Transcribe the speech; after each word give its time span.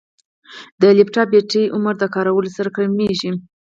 د 0.81 0.83
لپټاپ 0.97 1.27
بیټرۍ 1.33 1.63
عمر 1.75 1.93
د 1.99 2.03
کارولو 2.13 2.49
سره 2.57 2.69
کمېږي. 2.77 3.31